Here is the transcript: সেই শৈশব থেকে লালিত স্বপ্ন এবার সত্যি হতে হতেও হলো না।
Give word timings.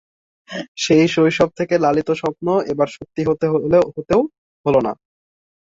সেই 0.77 1.05
শৈশব 1.07 1.49
থেকে 1.59 1.75
লালিত 1.77 2.09
স্বপ্ন 2.21 2.47
এবার 2.71 2.87
সত্যি 2.95 3.21
হতে 3.29 3.45
হতেও 3.95 4.21
হলো 4.65 4.79
না। 4.87 4.93